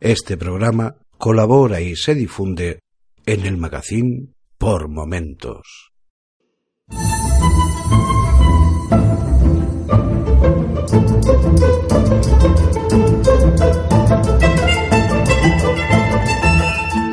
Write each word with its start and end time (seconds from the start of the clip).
Este 0.00 0.36
programa 0.36 0.94
colabora 1.18 1.80
y 1.80 1.96
se 1.96 2.14
difunde 2.14 2.78
en 3.26 3.44
el 3.44 3.56
magazine 3.56 4.28
Por 4.56 4.86
Momentos. 4.88 5.90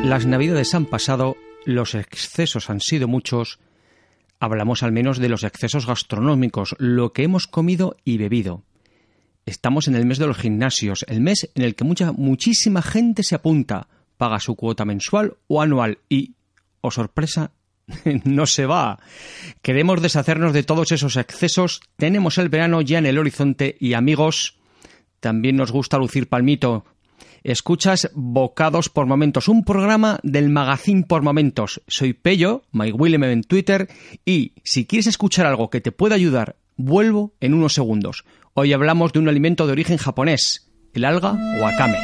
Las 0.04 0.26
navidades 0.26 0.72
han 0.72 0.86
pasado, 0.86 1.34
los 1.64 1.96
excesos 1.96 2.70
han 2.70 2.78
sido 2.78 3.08
muchos, 3.08 3.58
hablamos 4.38 4.84
al 4.84 4.92
menos 4.92 5.18
de 5.18 5.28
los 5.28 5.42
excesos 5.42 5.88
gastronómicos, 5.88 6.76
lo 6.78 7.12
que 7.12 7.24
hemos 7.24 7.48
comido 7.48 7.96
y 8.04 8.18
bebido. 8.18 8.62
Estamos 9.46 9.86
en 9.86 9.94
el 9.94 10.06
mes 10.06 10.18
de 10.18 10.26
los 10.26 10.38
gimnasios, 10.38 11.04
el 11.08 11.20
mes 11.20 11.48
en 11.54 11.62
el 11.62 11.76
que 11.76 11.84
mucha, 11.84 12.10
muchísima 12.10 12.82
gente 12.82 13.22
se 13.22 13.36
apunta, 13.36 13.86
paga 14.16 14.40
su 14.40 14.56
cuota 14.56 14.84
mensual 14.84 15.36
o 15.46 15.62
anual 15.62 15.98
y, 16.08 16.34
oh 16.80 16.90
sorpresa, 16.90 17.52
no 18.24 18.46
se 18.46 18.66
va. 18.66 18.98
Queremos 19.62 20.02
deshacernos 20.02 20.52
de 20.52 20.64
todos 20.64 20.90
esos 20.90 21.16
excesos, 21.16 21.80
tenemos 21.96 22.38
el 22.38 22.48
verano 22.48 22.80
ya 22.80 22.98
en 22.98 23.06
el 23.06 23.18
horizonte 23.18 23.76
y 23.78 23.94
amigos, 23.94 24.58
también 25.20 25.54
nos 25.54 25.70
gusta 25.70 25.96
lucir 25.96 26.28
palmito. 26.28 26.84
Escuchas 27.44 28.10
Bocados 28.14 28.88
por 28.88 29.06
Momentos, 29.06 29.46
un 29.46 29.62
programa 29.62 30.18
del 30.24 30.48
Magazine 30.48 31.04
por 31.04 31.22
Momentos. 31.22 31.80
Soy 31.86 32.14
Pello, 32.14 32.64
Mike 32.72 32.96
Willem 32.98 33.22
en 33.22 33.44
Twitter, 33.44 33.88
y 34.24 34.54
si 34.64 34.86
quieres 34.86 35.06
escuchar 35.06 35.46
algo 35.46 35.70
que 35.70 35.80
te 35.80 35.92
pueda 35.92 36.16
ayudar, 36.16 36.56
vuelvo 36.76 37.32
en 37.38 37.54
unos 37.54 37.74
segundos. 37.74 38.24
Hoy 38.58 38.72
hablamos 38.72 39.12
de 39.12 39.18
un 39.18 39.28
alimento 39.28 39.66
de 39.66 39.72
origen 39.72 39.98
japonés, 39.98 40.66
el 40.94 41.04
alga 41.04 41.32
wakame. 41.60 41.98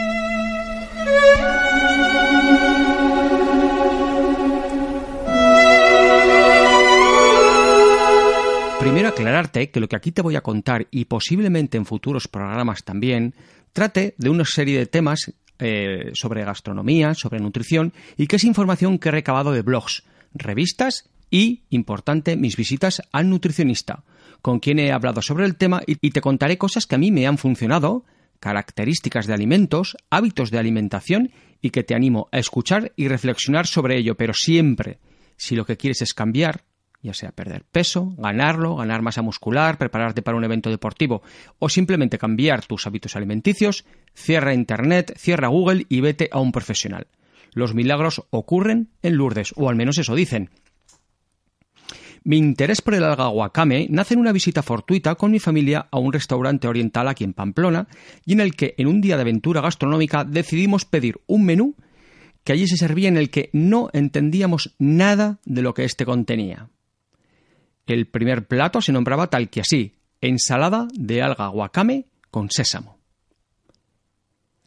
Primero 8.78 9.08
aclararte 9.08 9.70
que 9.70 9.80
lo 9.80 9.88
que 9.88 9.96
aquí 9.96 10.12
te 10.12 10.20
voy 10.20 10.36
a 10.36 10.42
contar 10.42 10.88
y 10.90 11.06
posiblemente 11.06 11.78
en 11.78 11.86
futuros 11.86 12.28
programas 12.28 12.84
también 12.84 13.34
trate 13.72 14.14
de 14.18 14.28
una 14.28 14.44
serie 14.44 14.78
de 14.78 14.84
temas 14.84 15.32
eh, 15.58 16.10
sobre 16.12 16.44
gastronomía, 16.44 17.14
sobre 17.14 17.40
nutrición 17.40 17.94
y 18.18 18.26
que 18.26 18.36
es 18.36 18.44
información 18.44 18.98
que 18.98 19.08
he 19.08 19.12
recabado 19.12 19.52
de 19.52 19.62
blogs, 19.62 20.04
revistas 20.34 21.08
y, 21.30 21.62
importante, 21.70 22.36
mis 22.36 22.58
visitas 22.58 23.00
al 23.10 23.30
nutricionista, 23.30 24.04
con 24.42 24.58
quien 24.58 24.80
he 24.80 24.92
hablado 24.92 25.22
sobre 25.22 25.46
el 25.46 25.56
tema 25.56 25.82
y, 25.86 26.10
te 26.10 26.20
contaré 26.20 26.58
cosas 26.58 26.86
que 26.86 26.96
a 26.96 26.98
mí 26.98 27.10
me 27.10 27.26
han 27.26 27.38
funcionado, 27.38 28.04
características 28.40 29.26
de 29.26 29.34
alimentos, 29.34 29.96
hábitos 30.10 30.50
de 30.50 30.58
alimentación 30.58 31.30
y 31.62 31.70
que 31.70 31.84
te 31.84 31.94
animo 31.94 32.28
a 32.32 32.38
escuchar 32.38 32.92
y 32.96 33.06
reflexionar 33.08 33.68
sobre 33.68 33.96
ello, 33.96 34.16
pero 34.16 34.34
siempre, 34.34 34.98
si 35.36 35.54
lo 35.54 35.64
que 35.64 35.76
quieres 35.76 36.02
es 36.02 36.12
cambiar, 36.12 36.64
ya 37.02 37.14
sea 37.14 37.30
perder 37.30 37.64
peso, 37.64 38.14
ganarlo, 38.18 38.76
ganar 38.76 39.02
masa 39.02 39.22
muscular, 39.22 39.78
prepararte 39.78 40.22
para 40.22 40.36
un 40.36 40.44
evento 40.44 40.70
deportivo 40.70 41.22
o 41.58 41.68
simplemente 41.68 42.18
cambiar 42.18 42.64
tus 42.64 42.86
hábitos 42.86 43.16
alimenticios, 43.16 43.84
cierra 44.12 44.54
Internet, 44.54 45.14
cierra 45.16 45.48
Google 45.48 45.86
y 45.88 46.00
vete 46.00 46.28
a 46.32 46.40
un 46.40 46.52
profesional. 46.52 47.06
Los 47.54 47.74
milagros 47.74 48.24
ocurren 48.30 48.88
en 49.02 49.16
Lourdes, 49.16 49.52
o 49.56 49.68
al 49.68 49.76
menos 49.76 49.98
eso 49.98 50.14
dicen. 50.14 50.50
Mi 52.24 52.36
interés 52.36 52.80
por 52.80 52.94
el 52.94 53.02
alga 53.02 53.28
wakame 53.28 53.88
nace 53.90 54.14
en 54.14 54.20
una 54.20 54.32
visita 54.32 54.62
fortuita 54.62 55.16
con 55.16 55.32
mi 55.32 55.40
familia 55.40 55.88
a 55.90 55.98
un 55.98 56.12
restaurante 56.12 56.68
oriental 56.68 57.08
aquí 57.08 57.24
en 57.24 57.32
Pamplona 57.32 57.88
y 58.24 58.34
en 58.34 58.40
el 58.40 58.54
que 58.54 58.74
en 58.78 58.86
un 58.86 59.00
día 59.00 59.16
de 59.16 59.22
aventura 59.22 59.60
gastronómica 59.60 60.24
decidimos 60.24 60.84
pedir 60.84 61.20
un 61.26 61.44
menú 61.44 61.74
que 62.44 62.52
allí 62.52 62.66
se 62.68 62.76
servía 62.76 63.08
en 63.08 63.16
el 63.16 63.30
que 63.30 63.50
no 63.52 63.90
entendíamos 63.92 64.74
nada 64.78 65.40
de 65.44 65.62
lo 65.62 65.74
que 65.74 65.84
éste 65.84 66.04
contenía. 66.04 66.68
El 67.86 68.06
primer 68.06 68.46
plato 68.46 68.80
se 68.80 68.92
nombraba 68.92 69.28
tal 69.28 69.50
que 69.50 69.60
así, 69.60 69.96
ensalada 70.20 70.86
de 70.94 71.22
alga 71.22 71.50
wakame 71.50 72.06
con 72.30 72.50
sésamo. 72.50 73.01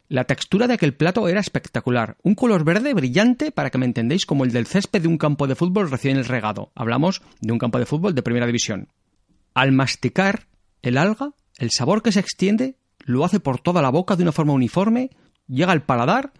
La 0.07 0.25
textura 0.25 0.67
de 0.67 0.75
aquel 0.75 0.93
plato 0.93 1.27
era 1.27 1.39
espectacular, 1.39 2.17
un 2.21 2.35
color 2.35 2.63
verde 2.63 2.93
brillante 2.93 3.51
para 3.51 3.71
que 3.71 3.79
me 3.79 3.87
entendéis 3.87 4.27
como 4.27 4.43
el 4.43 4.51
del 4.51 4.67
césped 4.67 5.01
de 5.01 5.07
un 5.07 5.17
campo 5.17 5.47
de 5.47 5.55
fútbol 5.55 5.89
recién 5.89 6.23
regado. 6.23 6.71
Hablamos 6.75 7.23
de 7.41 7.51
un 7.51 7.57
campo 7.57 7.79
de 7.79 7.87
fútbol 7.87 8.13
de 8.13 8.21
primera 8.21 8.45
división. 8.45 8.89
Al 9.55 9.71
masticar 9.71 10.47
el 10.83 10.97
alga, 10.97 11.31
el 11.57 11.71
sabor 11.71 12.03
que 12.03 12.11
se 12.11 12.19
extiende 12.19 12.77
lo 12.99 13.25
hace 13.25 13.39
por 13.39 13.59
toda 13.59 13.81
la 13.81 13.89
boca 13.89 14.15
de 14.15 14.23
una 14.23 14.31
forma 14.31 14.53
uniforme, 14.53 15.09
llega 15.47 15.71
al 15.71 15.83
paladar 15.83 16.33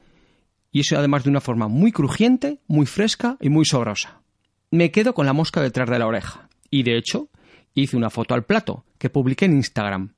y 0.71 0.81
eso 0.81 0.97
además 0.97 1.23
de 1.23 1.31
una 1.31 1.41
forma 1.41 1.67
muy 1.67 1.91
crujiente, 1.91 2.59
muy 2.67 2.85
fresca 2.85 3.37
y 3.39 3.49
muy 3.49 3.65
sobrosa. 3.65 4.21
Me 4.69 4.91
quedo 4.91 5.13
con 5.15 5.25
la 5.25 5.33
mosca 5.33 5.61
detrás 5.61 5.89
de 5.89 5.97
la 5.97 6.07
oreja. 6.07 6.49
Y 6.69 6.83
de 6.83 6.97
hecho, 6.97 7.29
hice 7.73 7.97
una 7.97 8.09
foto 8.09 8.33
al 8.35 8.45
plato 8.45 8.85
que 8.97 9.09
publiqué 9.09 9.45
en 9.45 9.53
Instagram. 9.53 10.13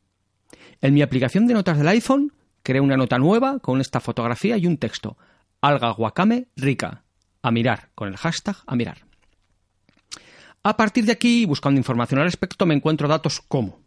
En 0.81 0.93
mi 0.93 1.01
aplicación 1.01 1.47
de 1.47 1.53
notas 1.53 1.77
del 1.77 1.87
iPhone 1.87 2.33
creé 2.67 2.81
una 2.81 2.97
nota 2.97 3.17
nueva 3.17 3.59
con 3.59 3.79
esta 3.79 4.01
fotografía 4.01 4.57
y 4.57 4.67
un 4.67 4.75
texto. 4.75 5.17
Alga 5.61 5.93
wakame 5.93 6.49
rica. 6.57 7.05
A 7.41 7.49
mirar, 7.49 7.91
con 7.95 8.09
el 8.09 8.17
hashtag 8.17 8.57
a 8.67 8.75
mirar. 8.75 9.05
A 10.63 10.75
partir 10.75 11.05
de 11.05 11.13
aquí, 11.13 11.45
buscando 11.45 11.79
información 11.79 12.19
al 12.19 12.25
respecto, 12.25 12.65
me 12.65 12.73
encuentro 12.73 13.07
datos 13.07 13.39
como 13.39 13.79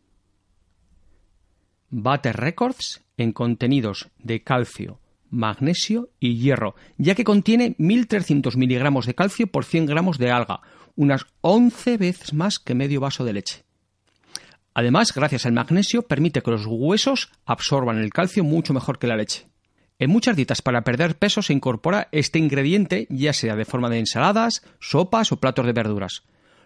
Bate 1.91 2.33
Records 2.33 3.03
en 3.19 3.33
contenidos 3.33 4.09
de 4.19 4.43
calcio, 4.43 4.99
magnesio 5.29 6.09
y 6.19 6.39
hierro, 6.39 6.75
ya 6.97 7.15
que 7.15 7.25
contiene 7.25 7.77
1.300 7.77 8.57
miligramos 8.57 9.05
de 9.05 9.15
calcio 9.15 9.47
por 9.47 9.67
100 9.67 9.85
gramos 9.85 10.17
de 10.17 10.31
alga, 10.31 10.62
unas 10.97 11.27
11 11.43 11.99
veces 11.99 12.33
más 12.33 12.59
que 12.59 12.75
medio 12.75 13.03
vaso 13.03 13.27
de 13.27 13.35
leche. 13.35 13.69
Además, 14.75 15.12
gracias 15.14 15.47
al 15.47 15.53
magnesio, 15.53 16.03
permite 16.03 16.42
que 16.42 16.50
los 16.50 16.66
huesos 16.66 17.32
absorban 17.44 17.98
el 17.98 18.12
calcio 18.12 18.44
mucho 18.44 18.72
mejor 18.72 18.98
que 18.98 19.06
la 19.06 19.16
leche. 19.16 19.47
En 19.98 20.10
muchas 20.10 20.36
dietas 20.36 20.62
para 20.62 20.82
perder 20.82 21.19
peso 21.19 21.42
se 21.42 21.53
incorpora 21.53 22.08
este 22.12 22.38
ingrediente, 22.38 23.06
ya 23.10 23.32
sea 23.32 23.56
de 23.56 23.66
forma 23.66 23.91
de 23.91 23.98
ensaladas, 23.98 24.62
sopas 24.81 25.32
o 25.32 25.36
platos 25.38 25.66
de 25.66 25.72
verduras. 25.72 26.22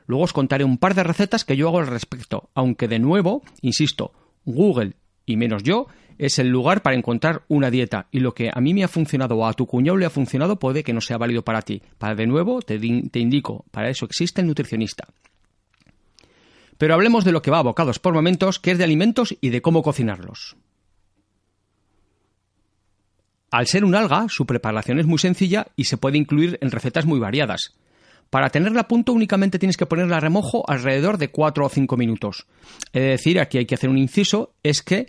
Luego 0.06 0.24
os 0.24 0.32
contaré 0.32 0.64
un 0.64 0.78
par 0.78 0.94
de 0.94 1.02
recetas 1.02 1.44
que 1.44 1.56
yo 1.56 1.68
hago 1.68 1.80
al 1.80 1.86
respecto, 1.86 2.50
aunque 2.54 2.88
de 2.88 2.98
nuevo, 2.98 3.42
insisto, 3.62 4.12
Google 4.44 4.94
y 5.26 5.36
menos 5.36 5.62
yo 5.62 5.86
es 6.18 6.38
el 6.38 6.48
lugar 6.48 6.82
para 6.82 6.96
encontrar 6.96 7.42
una 7.48 7.70
dieta 7.70 8.06
y 8.12 8.20
lo 8.20 8.34
que 8.34 8.50
a 8.54 8.60
mí 8.60 8.72
me 8.72 8.84
ha 8.84 8.88
funcionado 8.88 9.36
o 9.36 9.46
a 9.46 9.52
tu 9.54 9.66
cuñado 9.66 9.96
le 9.96 10.06
ha 10.06 10.10
funcionado 10.10 10.60
puede 10.60 10.84
que 10.84 10.92
no 10.92 11.00
sea 11.00 11.18
válido 11.18 11.42
para 11.42 11.62
ti. 11.62 11.82
Para 11.98 12.14
de 12.14 12.26
nuevo 12.26 12.62
te, 12.62 12.78
te 12.78 13.18
indico, 13.18 13.64
para 13.70 13.88
eso 13.88 14.04
existe 14.04 14.42
el 14.42 14.46
nutricionista. 14.46 15.08
Pero 16.78 16.94
hablemos 16.94 17.24
de 17.24 17.32
lo 17.32 17.42
que 17.42 17.50
va 17.50 17.58
a 17.58 17.62
bocados 17.62 17.98
por 17.98 18.14
momentos, 18.14 18.58
que 18.58 18.72
es 18.72 18.78
de 18.78 18.84
alimentos 18.84 19.36
y 19.40 19.50
de 19.50 19.62
cómo 19.62 19.82
cocinarlos. 19.82 20.56
Al 23.50 23.66
ser 23.68 23.84
un 23.84 23.94
alga, 23.94 24.26
su 24.28 24.46
preparación 24.46 24.98
es 24.98 25.06
muy 25.06 25.18
sencilla 25.18 25.68
y 25.76 25.84
se 25.84 25.96
puede 25.96 26.18
incluir 26.18 26.58
en 26.60 26.72
recetas 26.72 27.06
muy 27.06 27.20
variadas. 27.20 27.74
Para 28.28 28.50
tenerla 28.50 28.80
a 28.80 28.88
punto 28.88 29.12
únicamente 29.12 29.60
tienes 29.60 29.76
que 29.76 29.86
ponerla 29.86 30.16
a 30.16 30.20
remojo 30.20 30.68
alrededor 30.68 31.18
de 31.18 31.30
4 31.30 31.66
o 31.66 31.68
5 31.68 31.96
minutos. 31.96 32.46
Es 32.92 33.02
decir, 33.02 33.38
aquí 33.38 33.58
hay 33.58 33.66
que 33.66 33.76
hacer 33.76 33.90
un 33.90 33.98
inciso, 33.98 34.54
es 34.64 34.82
que 34.82 35.06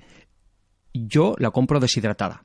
yo 0.93 1.33
la 1.39 1.49
compro 1.49 1.79
deshidratada. 1.79 2.43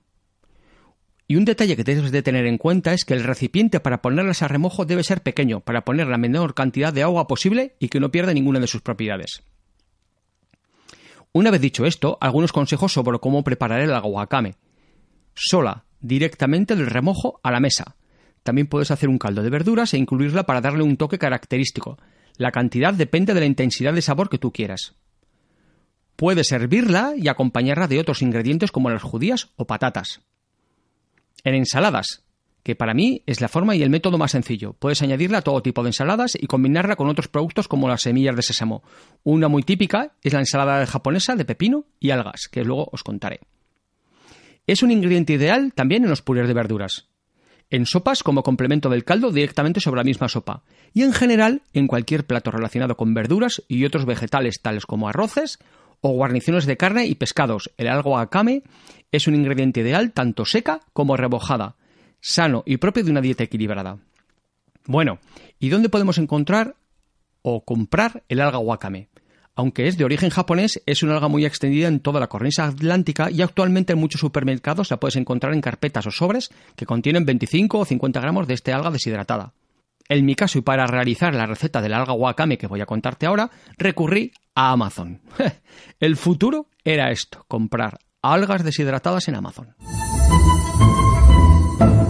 Y 1.31 1.37
un 1.37 1.45
detalle 1.45 1.77
que 1.77 1.85
debes 1.85 2.11
de 2.11 2.25
tener 2.25 2.45
en 2.45 2.59
cuenta 2.59 2.93
es 2.93 3.05
que 3.05 3.15
el 3.15 3.23
recipiente 3.23 3.79
para 3.79 4.03
ponerlas 4.03 4.43
a 4.43 4.49
remojo 4.49 4.85
debe 4.85 5.05
ser 5.05 5.23
pequeño, 5.23 5.61
para 5.61 5.85
poner 5.85 6.09
la 6.09 6.19
menor 6.19 6.55
cantidad 6.55 6.93
de 6.93 7.05
agua 7.05 7.29
posible 7.29 7.77
y 7.79 7.89
que 7.89 8.01
no 8.01 8.11
pierda 8.11 8.35
ninguna 8.35 8.59
de 8.59 8.67
sus 8.67 8.81
propiedades. 8.81 9.45
Una 11.31 11.53
vez 11.53 11.61
dicho 11.61 11.87
esto, 11.87 12.19
algunos 12.21 12.51
consejos 12.51 12.93
sobre 12.93 13.21
cómo 13.21 13.45
preparar 13.45 13.81
el 13.81 13.95
aguacame. 13.95 14.57
Sola, 15.33 15.85
directamente 16.01 16.75
del 16.75 16.89
remojo 16.89 17.39
a 17.45 17.53
la 17.53 17.61
mesa. 17.61 17.95
También 18.43 18.67
puedes 18.67 18.91
hacer 18.91 19.09
un 19.09 19.19
caldo 19.19 19.45
de 19.45 19.51
verduras 19.51 19.95
e 19.95 19.99
incluirla 19.99 20.47
para 20.47 20.61
darle 20.61 20.83
un 20.83 20.97
toque 20.97 21.21
característico. 21.21 21.97
La 22.39 22.51
cantidad 22.51 22.93
depende 22.93 23.35
de 23.35 23.41
la 23.41 23.47
intensidad 23.47 23.95
de 23.95 24.03
sabor 24.03 24.31
que 24.31 24.39
tú 24.39 24.51
quieras. 24.51 24.97
Puedes 26.17 26.49
servirla 26.49 27.13
y 27.17 27.29
acompañarla 27.29 27.87
de 27.87 28.01
otros 28.01 28.21
ingredientes 28.21 28.73
como 28.73 28.91
las 28.91 29.05
judías 29.05 29.51
o 29.55 29.69
patatas. 29.69 30.23
En 31.45 31.55
ensaladas, 31.55 32.25
que 32.63 32.77
para 32.77 32.95
mí 32.95 33.23
es 33.27 33.41
la 33.41 33.49
forma 33.49 33.75
y 33.75 33.83
el 33.83 33.91
método 33.91 34.19
más 34.19 34.33
sencillo. 34.33 34.75
Puedes 34.75 35.03
añadirla 35.03 35.39
a 35.39 35.43
todo 35.43 35.63
tipo 35.63 35.83
de 35.83 35.89
ensaladas 35.89 36.37
y 36.39 36.47
combinarla 36.47 36.97
con 36.97 37.09
otros 37.09 37.29
productos 37.29 37.69
como 37.69 37.89
las 37.89 38.03
semillas 38.03 38.37
de 38.37 38.43
sésamo. 38.43 38.83
Una 39.25 39.49
muy 39.49 39.63
típica 39.63 40.13
es 40.23 40.33
la 40.33 40.41
ensalada 40.41 40.85
japonesa 40.87 41.37
de 41.37 41.45
pepino 41.45 41.87
y 41.99 42.11
algas, 42.11 42.49
que 42.51 42.65
luego 42.65 42.89
os 42.93 43.03
contaré. 43.03 43.41
Es 44.67 44.83
un 44.83 44.91
ingrediente 44.91 45.33
ideal 45.33 45.73
también 45.75 46.05
en 46.05 46.11
los 46.11 46.23
purés 46.23 46.47
de 46.47 46.55
verduras. 46.55 47.09
En 47.71 47.87
sopas 47.87 48.23
como 48.23 48.43
complemento 48.43 48.89
del 48.91 49.05
caldo 49.05 49.31
directamente 49.31 49.81
sobre 49.81 50.01
la 50.01 50.05
misma 50.05 50.29
sopa. 50.29 50.65
Y 50.93 51.03
en 51.03 51.13
general 51.13 51.63
en 51.73 51.87
cualquier 51.87 52.27
plato 52.27 52.51
relacionado 52.51 52.97
con 52.97 53.15
verduras 53.15 53.63
y 53.69 53.85
otros 53.85 54.07
vegetales 54.07 54.61
tales 54.61 54.87
como 54.87 55.09
arroces 55.09 55.59
o 56.01 56.11
guarniciones 56.13 56.67
de 56.67 56.77
carne 56.77 57.07
y 57.07 57.15
pescados. 57.15 57.71
El 57.77 57.89
alga 57.89 58.11
wakame 58.11 58.63
es 59.13 59.27
un 59.27 59.35
ingrediente 59.35 59.81
ideal 59.81 60.13
tanto 60.13 60.45
seca 60.45 60.81
como 60.93 61.17
rebojada, 61.17 61.77
sano 62.21 62.63
y 62.67 62.77
propio 62.77 63.05
de 63.05 63.11
una 63.11 63.21
dieta 63.21 63.45
equilibrada. 63.45 63.99
Bueno, 64.87 65.19
¿y 65.59 65.69
dónde 65.69 65.89
podemos 65.89 66.19
encontrar 66.19 66.77
o 67.43 67.65
comprar 67.65 68.23
el 68.29 68.41
alga 68.41 68.59
wakame? 68.59 69.09
Aunque 69.57 69.89
es 69.89 69.99
de 69.99 70.05
origen 70.05 70.31
japonés, 70.31 70.83
es 70.87 71.03
una 71.03 71.15
alga 71.15 71.29
muy 71.29 71.45
extendida 71.45 71.89
en 71.89 72.01
toda 72.01 72.21
la 72.21 72.29
cornisa 72.29 72.67
atlántica 72.67 73.31
y 73.31 73.43
actualmente 73.43 73.93
en 73.93 73.99
muchos 73.99 74.21
supermercados 74.21 74.91
la 74.91 74.99
puedes 74.99 75.17
encontrar 75.17 75.53
en 75.53 75.61
carpetas 75.61 76.07
o 76.07 76.11
sobres 76.11 76.51
que 76.77 76.87
contienen 76.87 77.27
25 77.27 77.81
o 77.81 77.85
50 77.85 78.21
gramos 78.21 78.47
de 78.47 78.55
este 78.55 78.73
alga 78.73 78.91
deshidratada. 78.91 79.53
En 80.09 80.25
mi 80.25 80.35
caso 80.35 80.59
y 80.59 80.63
para 80.63 80.87
realizar 80.87 81.35
la 81.35 81.47
receta 81.47 81.83
del 81.83 81.93
alga 81.93 82.15
wakame 82.15 82.59
que 82.59 82.67
voy 82.67 82.81
a 82.81 82.87
contarte 82.87 83.27
ahora, 83.27 83.51
recurrí 83.77 84.33
a 84.61 84.73
Amazon. 84.73 85.23
El 86.01 86.17
futuro 86.17 86.67
era 86.85 87.11
esto, 87.11 87.47
comprar 87.49 87.99
algas 88.21 88.63
deshidratadas 88.63 89.27
en 89.29 89.37
Amazon. 89.37 89.75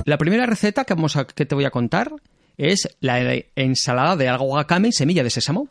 La 0.05 0.19
primera 0.19 0.47
receta 0.47 0.85
que, 0.85 0.95
vamos 0.95 1.17
que 1.37 1.47
te 1.47 1.55
voy 1.55 1.65
a 1.65 1.71
contar 1.71 2.11
es 2.57 2.89
la 2.99 3.21
ensalada 3.55 4.17
de 4.17 4.29
alga 4.29 4.43
wakame 4.43 4.89
y 4.89 4.93
semilla 4.93 5.23
de 5.23 5.31
sésamo. 5.31 5.69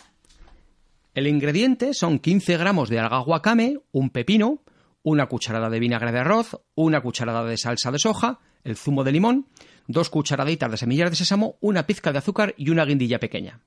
El 1.13 1.27
ingrediente 1.27 1.93
son 1.93 2.17
15 2.17 2.55
gramos 2.55 2.87
de 2.87 2.99
alga 2.99 3.23
wakame, 3.23 3.79
un 3.91 4.09
pepino, 4.09 4.61
una 5.03 5.25
cucharada 5.25 5.69
de 5.69 5.79
vinagre 5.79 6.13
de 6.13 6.19
arroz, 6.19 6.61
una 6.75 7.01
cucharada 7.01 7.43
de 7.43 7.57
salsa 7.57 7.91
de 7.91 7.99
soja, 7.99 8.39
el 8.63 8.77
zumo 8.77 9.03
de 9.03 9.11
limón, 9.11 9.47
dos 9.87 10.09
cucharaditas 10.09 10.71
de 10.71 10.77
semillas 10.77 11.09
de 11.09 11.17
sésamo, 11.17 11.57
una 11.59 11.85
pizca 11.85 12.13
de 12.13 12.19
azúcar 12.19 12.53
y 12.57 12.69
una 12.69 12.85
guindilla 12.85 13.19
pequeña. 13.19 13.59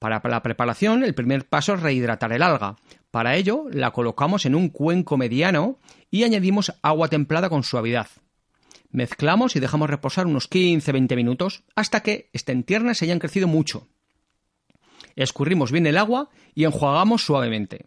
Para 0.00 0.22
la 0.24 0.42
preparación, 0.42 1.04
el 1.04 1.14
primer 1.14 1.46
paso 1.46 1.74
es 1.74 1.80
rehidratar 1.80 2.32
el 2.32 2.42
alga. 2.42 2.76
Para 3.10 3.36
ello, 3.36 3.66
la 3.70 3.90
colocamos 3.90 4.46
en 4.46 4.54
un 4.54 4.70
cuenco 4.70 5.18
mediano 5.18 5.78
y 6.10 6.24
añadimos 6.24 6.72
agua 6.80 7.08
templada 7.08 7.50
con 7.50 7.62
suavidad. 7.62 8.08
Mezclamos 8.90 9.56
y 9.56 9.60
dejamos 9.60 9.90
reposar 9.90 10.26
unos 10.26 10.50
15-20 10.50 11.16
minutos 11.16 11.64
hasta 11.76 12.02
que 12.02 12.30
estén 12.32 12.64
tiernas 12.64 13.02
y 13.02 13.04
hayan 13.04 13.18
crecido 13.18 13.46
mucho. 13.46 13.88
Escurrimos 15.16 15.70
bien 15.70 15.86
el 15.86 15.98
agua 15.98 16.30
y 16.54 16.64
enjuagamos 16.64 17.22
suavemente. 17.22 17.84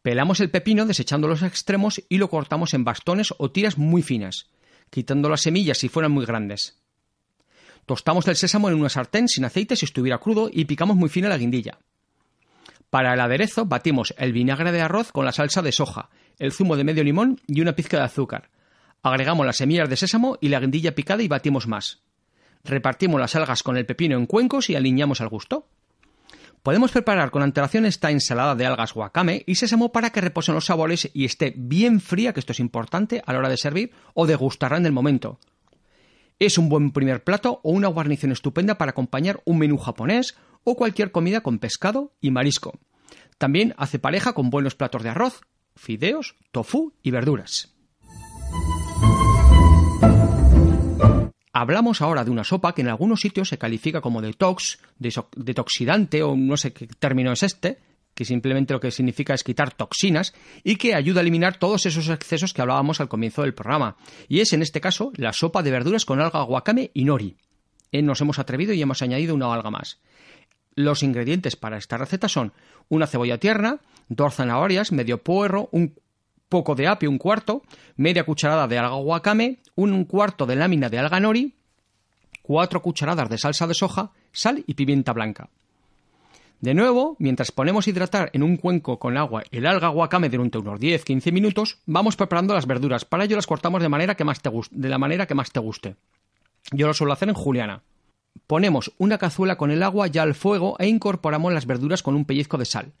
Pelamos 0.00 0.40
el 0.40 0.50
pepino 0.50 0.86
desechando 0.86 1.28
los 1.28 1.42
extremos 1.42 2.02
y 2.08 2.16
lo 2.16 2.30
cortamos 2.30 2.72
en 2.72 2.84
bastones 2.84 3.34
o 3.36 3.50
tiras 3.50 3.76
muy 3.76 4.00
finas, 4.00 4.48
quitando 4.88 5.28
las 5.28 5.42
semillas 5.42 5.76
si 5.76 5.90
fueran 5.90 6.12
muy 6.12 6.24
grandes. 6.24 6.80
Tostamos 7.90 8.28
el 8.28 8.36
sésamo 8.36 8.68
en 8.68 8.76
una 8.76 8.88
sartén 8.88 9.26
sin 9.26 9.44
aceite 9.44 9.74
si 9.74 9.84
estuviera 9.84 10.18
crudo 10.18 10.48
y 10.48 10.66
picamos 10.66 10.96
muy 10.96 11.08
fina 11.08 11.28
la 11.28 11.36
guindilla. 11.36 11.80
Para 12.88 13.14
el 13.14 13.20
aderezo 13.20 13.66
batimos 13.66 14.14
el 14.16 14.32
vinagre 14.32 14.70
de 14.70 14.80
arroz 14.80 15.10
con 15.10 15.24
la 15.24 15.32
salsa 15.32 15.60
de 15.60 15.72
soja, 15.72 16.08
el 16.38 16.52
zumo 16.52 16.76
de 16.76 16.84
medio 16.84 17.02
limón 17.02 17.40
y 17.48 17.60
una 17.60 17.74
pizca 17.74 17.96
de 17.96 18.04
azúcar. 18.04 18.48
Agregamos 19.02 19.44
las 19.44 19.56
semillas 19.56 19.88
de 19.88 19.96
sésamo 19.96 20.38
y 20.40 20.50
la 20.50 20.60
guindilla 20.60 20.94
picada 20.94 21.20
y 21.24 21.26
batimos 21.26 21.66
más. 21.66 21.98
Repartimos 22.62 23.20
las 23.20 23.34
algas 23.34 23.64
con 23.64 23.76
el 23.76 23.86
pepino 23.86 24.16
en 24.16 24.26
cuencos 24.26 24.70
y 24.70 24.76
aliñamos 24.76 25.20
al 25.20 25.28
gusto. 25.28 25.66
Podemos 26.62 26.92
preparar 26.92 27.32
con 27.32 27.42
antelación 27.42 27.86
esta 27.86 28.12
ensalada 28.12 28.54
de 28.54 28.66
algas 28.66 28.94
wakame 28.94 29.42
y 29.48 29.56
sésamo 29.56 29.90
para 29.90 30.10
que 30.10 30.20
reposen 30.20 30.54
los 30.54 30.66
sabores 30.66 31.10
y 31.12 31.24
esté 31.24 31.54
bien 31.56 32.00
fría, 32.00 32.32
que 32.32 32.38
esto 32.38 32.52
es 32.52 32.60
importante 32.60 33.20
a 33.26 33.32
la 33.32 33.40
hora 33.40 33.48
de 33.48 33.56
servir 33.56 33.90
o 34.14 34.28
degustarla 34.28 34.78
en 34.78 34.86
el 34.86 34.92
momento. 34.92 35.40
Es 36.40 36.56
un 36.56 36.70
buen 36.70 36.90
primer 36.90 37.22
plato 37.22 37.60
o 37.62 37.70
una 37.70 37.88
guarnición 37.88 38.32
estupenda 38.32 38.78
para 38.78 38.92
acompañar 38.92 39.42
un 39.44 39.58
menú 39.58 39.76
japonés 39.76 40.38
o 40.64 40.74
cualquier 40.74 41.12
comida 41.12 41.42
con 41.42 41.58
pescado 41.58 42.14
y 42.18 42.30
marisco. 42.30 42.78
También 43.36 43.74
hace 43.76 43.98
pareja 43.98 44.32
con 44.32 44.48
buenos 44.48 44.74
platos 44.74 45.02
de 45.02 45.10
arroz, 45.10 45.42
fideos, 45.76 46.36
tofu 46.50 46.94
y 47.02 47.10
verduras. 47.10 47.74
Hablamos 51.52 52.00
ahora 52.00 52.24
de 52.24 52.30
una 52.30 52.44
sopa 52.44 52.74
que 52.74 52.80
en 52.80 52.88
algunos 52.88 53.20
sitios 53.20 53.50
se 53.50 53.58
califica 53.58 54.00
como 54.00 54.22
detox, 54.22 54.78
detoxidante 54.98 56.22
o 56.22 56.36
no 56.36 56.56
sé 56.56 56.72
qué 56.72 56.86
término 56.86 57.32
es 57.32 57.42
este, 57.42 57.80
que 58.20 58.26
simplemente 58.26 58.74
lo 58.74 58.80
que 58.80 58.90
significa 58.90 59.32
es 59.32 59.42
quitar 59.42 59.72
toxinas 59.72 60.34
y 60.62 60.76
que 60.76 60.94
ayuda 60.94 61.20
a 61.20 61.22
eliminar 61.22 61.56
todos 61.56 61.86
esos 61.86 62.10
excesos 62.10 62.52
que 62.52 62.60
hablábamos 62.60 63.00
al 63.00 63.08
comienzo 63.08 63.40
del 63.40 63.54
programa. 63.54 63.96
Y 64.28 64.40
es 64.40 64.52
en 64.52 64.60
este 64.60 64.82
caso 64.82 65.10
la 65.16 65.32
sopa 65.32 65.62
de 65.62 65.70
verduras 65.70 66.04
con 66.04 66.20
alga 66.20 66.44
wakame 66.44 66.90
y 66.92 67.06
nori. 67.06 67.38
Eh, 67.92 68.02
nos 68.02 68.20
hemos 68.20 68.38
atrevido 68.38 68.74
y 68.74 68.82
hemos 68.82 69.00
añadido 69.00 69.34
una 69.34 69.50
alga 69.54 69.70
más. 69.70 70.00
Los 70.74 71.02
ingredientes 71.02 71.56
para 71.56 71.78
esta 71.78 71.96
receta 71.96 72.28
son 72.28 72.52
una 72.90 73.06
cebolla 73.06 73.38
tierna, 73.38 73.80
dos 74.10 74.34
zanahorias, 74.34 74.92
medio 74.92 75.24
puerro, 75.24 75.70
un 75.72 75.94
poco 76.50 76.74
de 76.74 76.88
apio, 76.88 77.08
un 77.08 77.16
cuarto, 77.16 77.62
media 77.96 78.24
cucharada 78.24 78.68
de 78.68 78.76
alga 78.76 78.96
wakame, 78.96 79.60
un 79.76 80.04
cuarto 80.04 80.44
de 80.44 80.56
lámina 80.56 80.90
de 80.90 80.98
alga 80.98 81.20
nori, 81.20 81.54
cuatro 82.42 82.82
cucharadas 82.82 83.30
de 83.30 83.38
salsa 83.38 83.66
de 83.66 83.72
soja, 83.72 84.12
sal 84.30 84.62
y 84.66 84.74
pimienta 84.74 85.14
blanca. 85.14 85.48
De 86.60 86.74
nuevo, 86.74 87.16
mientras 87.18 87.52
ponemos 87.52 87.88
hidratar 87.88 88.28
en 88.34 88.42
un 88.42 88.58
cuenco 88.58 88.98
con 88.98 89.16
agua 89.16 89.44
el 89.50 89.64
alga 89.64 89.88
wakame 89.88 90.28
durante 90.28 90.58
unos 90.58 90.78
10-15 90.78 91.32
minutos, 91.32 91.78
vamos 91.86 92.16
preparando 92.16 92.52
las 92.52 92.66
verduras. 92.66 93.06
Para 93.06 93.24
ello 93.24 93.36
las 93.36 93.46
cortamos 93.46 93.80
de, 93.80 93.88
manera 93.88 94.14
que 94.14 94.24
más 94.24 94.42
te 94.42 94.50
la 94.72 94.98
manera 94.98 95.26
que 95.26 95.34
más 95.34 95.52
te 95.52 95.60
guste. 95.60 95.96
Yo 96.72 96.86
lo 96.86 96.92
suelo 96.92 97.14
hacer 97.14 97.30
en 97.30 97.34
juliana. 97.34 97.82
Ponemos 98.46 98.92
una 98.98 99.16
cazuela 99.16 99.56
con 99.56 99.70
el 99.70 99.82
agua 99.82 100.08
ya 100.08 100.22
al 100.22 100.34
fuego 100.34 100.76
e 100.78 100.86
incorporamos 100.86 101.50
las 101.54 101.64
verduras 101.64 102.02
con 102.02 102.14
un 102.14 102.26
pellizco 102.26 102.58
de 102.58 102.66
sal. 102.66 102.92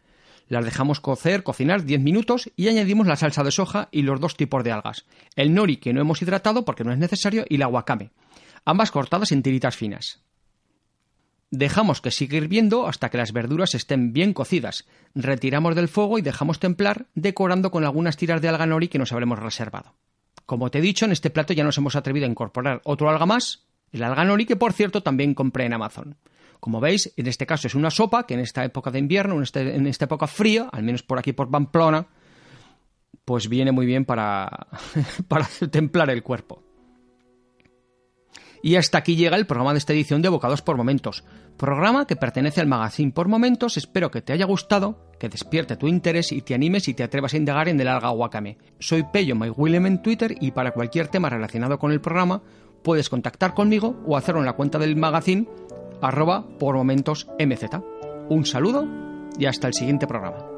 Las 0.48 0.64
dejamos 0.64 1.00
cocer, 1.00 1.42
cocinar 1.42 1.84
10 1.84 2.00
minutos 2.00 2.50
y 2.56 2.68
añadimos 2.68 3.06
la 3.06 3.16
salsa 3.16 3.44
de 3.44 3.50
soja 3.50 3.88
y 3.92 4.02
los 4.02 4.20
dos 4.20 4.38
tipos 4.38 4.64
de 4.64 4.72
algas. 4.72 5.04
El 5.36 5.52
nori 5.52 5.76
que 5.76 5.92
no 5.92 6.00
hemos 6.00 6.22
hidratado 6.22 6.64
porque 6.64 6.82
no 6.82 6.92
es 6.92 6.98
necesario 6.98 7.44
y 7.46 7.58
la 7.58 7.68
wakame. 7.68 8.10
Ambas 8.64 8.90
cortadas 8.90 9.32
en 9.32 9.42
tiritas 9.42 9.76
finas. 9.76 10.22
Dejamos 11.50 12.00
que 12.00 12.12
siga 12.12 12.36
hirviendo 12.36 12.86
hasta 12.86 13.08
que 13.10 13.18
las 13.18 13.32
verduras 13.32 13.74
estén 13.74 14.12
bien 14.12 14.32
cocidas. 14.32 14.86
Retiramos 15.16 15.74
del 15.74 15.88
fuego 15.88 16.18
y 16.18 16.22
dejamos 16.22 16.60
templar, 16.60 17.06
decorando 17.14 17.72
con 17.72 17.84
algunas 17.84 18.16
tiras 18.16 18.40
de 18.40 18.48
alga 18.48 18.66
nori 18.66 18.86
que 18.86 18.98
nos 18.98 19.12
habremos 19.12 19.40
reservado. 19.40 19.96
Como 20.46 20.70
te 20.70 20.78
he 20.78 20.82
dicho, 20.82 21.04
en 21.04 21.12
este 21.12 21.30
plato 21.30 21.52
ya 21.52 21.64
nos 21.64 21.76
hemos 21.78 21.96
atrevido 21.96 22.26
a 22.26 22.30
incorporar 22.30 22.80
otro 22.84 23.10
alga 23.10 23.26
más, 23.26 23.64
el 23.90 24.04
alga 24.04 24.24
nori, 24.24 24.46
que 24.46 24.54
por 24.54 24.72
cierto 24.72 25.02
también 25.02 25.34
compré 25.34 25.64
en 25.64 25.72
Amazon. 25.72 26.16
Como 26.60 26.78
veis, 26.78 27.12
en 27.16 27.26
este 27.26 27.46
caso 27.46 27.66
es 27.66 27.74
una 27.74 27.90
sopa 27.90 28.26
que 28.26 28.34
en 28.34 28.40
esta 28.40 28.64
época 28.64 28.92
de 28.92 29.00
invierno, 29.00 29.36
en, 29.36 29.42
este, 29.42 29.88
esta 29.88 30.04
época 30.04 30.28
fría, 30.28 30.68
al 30.70 30.84
menos 30.84 31.02
por 31.02 31.18
aquí 31.18 31.32
por 31.32 31.50
Pamplona, 31.50 32.06
pues 33.24 33.48
viene 33.48 33.72
muy 33.72 33.86
bien 33.86 34.04
para, 34.04 34.68
para 35.28 35.48
templar 35.70 36.10
el 36.10 36.22
cuerpo. 36.22 36.62
Y 38.62 38.76
hasta 38.76 38.98
aquí 38.98 39.16
llega 39.16 39.36
el 39.36 39.46
programa 39.46 39.72
de 39.72 39.78
esta 39.78 39.92
edición 39.92 40.20
de 40.22 40.28
Bocados 40.28 40.60
por 40.62 40.76
Momentos. 40.76 41.24
Programa 41.56 42.06
que 42.06 42.16
pertenece 42.16 42.60
al 42.60 42.66
magazine 42.66 43.12
por 43.12 43.28
Momentos. 43.28 43.76
Espero 43.76 44.10
que 44.10 44.22
te 44.22 44.32
haya 44.32 44.44
gustado, 44.44 44.98
que 45.18 45.28
despierte 45.28 45.76
tu 45.76 45.88
interés 45.88 46.32
y 46.32 46.42
te 46.42 46.54
animes 46.54 46.88
y 46.88 46.94
te 46.94 47.02
atrevas 47.02 47.34
a 47.34 47.38
indagar 47.38 47.68
en 47.68 47.80
el 47.80 47.88
alga 47.88 48.10
wakame. 48.10 48.58
Soy 48.78 49.04
Pello 49.04 49.36
en 49.42 50.02
Twitter 50.02 50.34
y 50.40 50.50
para 50.50 50.72
cualquier 50.72 51.08
tema 51.08 51.30
relacionado 51.30 51.78
con 51.78 51.92
el 51.92 52.00
programa 52.00 52.42
puedes 52.82 53.08
contactar 53.08 53.54
conmigo 53.54 54.00
o 54.06 54.16
hacerlo 54.16 54.40
en 54.40 54.46
la 54.46 54.54
cuenta 54.54 54.78
del 54.78 54.96
magazine 54.96 55.46
arroba 56.00 56.46
por 56.58 56.76
momentos 56.76 57.28
mz. 57.38 57.82
Un 58.28 58.46
saludo 58.46 58.86
y 59.38 59.46
hasta 59.46 59.68
el 59.68 59.74
siguiente 59.74 60.06
programa. 60.06 60.49